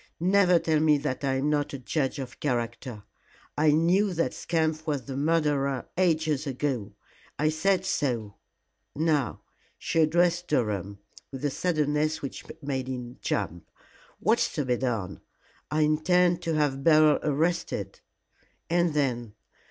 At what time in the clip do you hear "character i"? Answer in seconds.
2.39-3.69